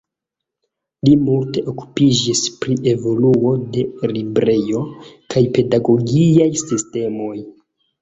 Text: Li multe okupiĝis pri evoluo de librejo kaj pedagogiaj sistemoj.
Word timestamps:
Li 1.07 1.11
multe 1.25 1.63
okupiĝis 1.73 2.41
pri 2.65 2.79
evoluo 2.93 3.53
de 3.77 3.87
librejo 4.17 4.85
kaj 5.37 5.47
pedagogiaj 5.61 6.53
sistemoj. 6.67 7.35